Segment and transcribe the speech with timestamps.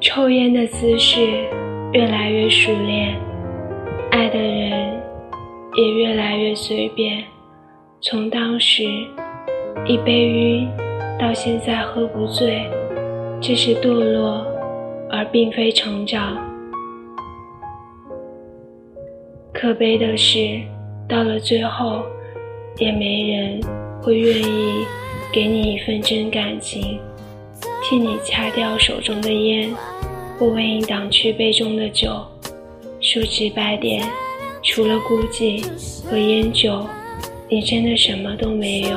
[0.00, 1.20] 抽烟的姿势
[1.92, 3.16] 越来越熟练，
[4.10, 5.00] 爱的人
[5.76, 7.22] 也越来越随便。
[8.00, 8.84] 从当时
[9.84, 10.68] 一杯晕
[11.18, 12.62] 到现在喝不醉，
[13.40, 14.46] 这是堕落，
[15.10, 16.36] 而并非成长。
[19.52, 20.60] 可悲的是，
[21.08, 22.02] 到了最后，
[22.78, 23.60] 也没人
[24.08, 24.86] 会愿意
[25.30, 26.98] 给你一份真感情，
[27.84, 29.70] 替你掐掉手中的烟。
[30.38, 32.08] 不为你挡去杯中的酒，
[33.02, 34.10] 说直白点，
[34.62, 35.62] 除了孤寂
[36.08, 36.86] 和烟酒，
[37.50, 38.96] 你真的什么都没有。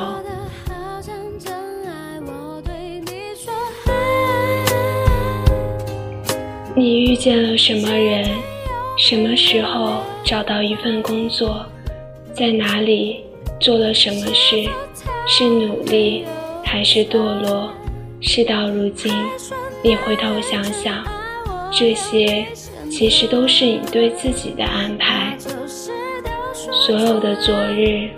[6.74, 8.26] 你遇见了什么人？
[8.96, 11.66] 什么时候找到一份工作？
[12.32, 13.20] 在哪里
[13.60, 14.66] 做了什么事？
[15.26, 16.24] 是努力
[16.64, 17.70] 还是堕落？
[18.20, 19.12] 事到如今，
[19.82, 21.04] 你回头想想。
[21.70, 22.46] 这些
[22.90, 25.36] 其实都是你对自己的安排，
[26.54, 28.10] 所有的昨日，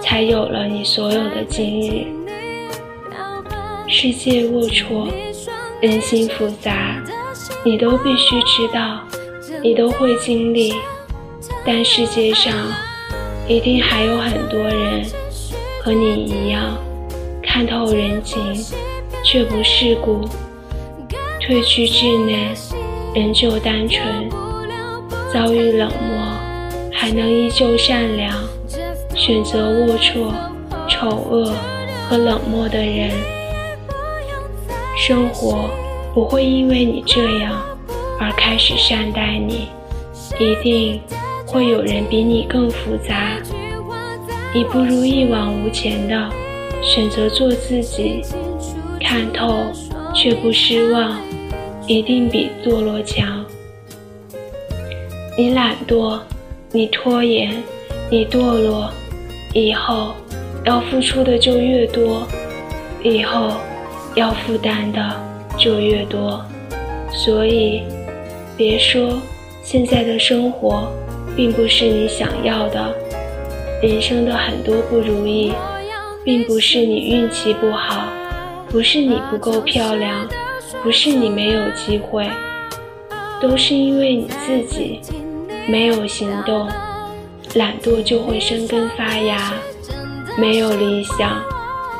[0.00, 2.06] 才有了你所有的今日。
[3.88, 5.10] 世界龌龊，
[5.80, 7.02] 人心复杂，
[7.64, 9.00] 你都必须知道，
[9.62, 10.74] 你都会经历。
[11.64, 12.54] 但世界上
[13.46, 15.04] 一定还有很多人
[15.86, 16.76] 和你一样，
[17.40, 18.42] 看透人情，
[19.24, 20.28] 却不世故。
[21.40, 22.56] 褪去稚嫩，
[23.14, 24.04] 仍旧单纯；
[25.32, 28.34] 遭遇冷漠，还能依旧善良。
[29.14, 30.32] 选择龌龊、
[30.88, 31.54] 丑恶
[32.08, 33.12] 和冷漠的人，
[34.98, 35.70] 生活
[36.12, 37.62] 不会因为你这样
[38.18, 39.68] 而开始善待你。
[40.40, 41.00] 一定
[41.46, 43.36] 会有人比你更复杂。
[44.56, 46.30] 你不如一往无前的
[46.82, 48.22] 选择做自己，
[48.98, 49.66] 看透
[50.14, 51.20] 却不失望。
[51.86, 53.44] 一定比堕落强。
[55.36, 56.18] 你懒惰，
[56.72, 57.62] 你拖延，
[58.08, 58.90] 你堕落，
[59.52, 60.14] 以后
[60.64, 62.26] 要付出的就越多，
[63.04, 63.52] 以后
[64.14, 65.20] 要负担的
[65.58, 66.42] 就越多。
[67.12, 67.82] 所以，
[68.56, 69.20] 别说
[69.62, 70.90] 现在的生活
[71.36, 73.05] 并不是你想要的。
[73.86, 75.54] 人生的很多不如意，
[76.24, 78.08] 并不是你运气不好，
[78.68, 80.28] 不是你不够漂亮。
[80.82, 82.28] 不是你没有机会，
[83.40, 85.00] 都是因为你自己
[85.68, 86.68] 没有行动，
[87.54, 89.38] 懒惰就会生根发芽；
[90.36, 91.40] 没有理想，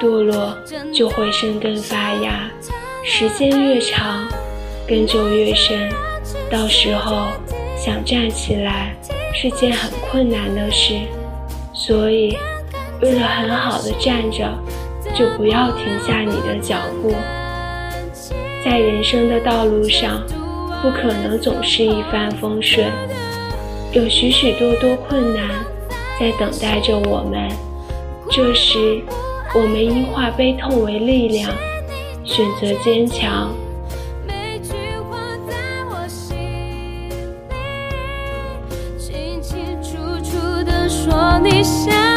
[0.00, 0.56] 堕落
[0.92, 2.50] 就会生根发芽。
[3.04, 4.26] 时间越长，
[4.88, 5.88] 根就越深，
[6.50, 7.28] 到时候
[7.76, 8.96] 想站起来
[9.32, 10.98] 是件很困难的事。
[11.78, 12.34] 所以，
[13.02, 14.50] 为了很好的站着，
[15.14, 17.14] 就不要停下你的脚步。
[18.64, 20.22] 在人生的道路上，
[20.82, 22.90] 不可能总是一帆风顺，
[23.92, 25.50] 有许许多多困难
[26.18, 27.46] 在等待着我们。
[28.30, 29.02] 这时，
[29.54, 31.52] 我们应化悲痛为力量，
[32.24, 33.54] 选择坚强。
[41.48, 42.15] 你想。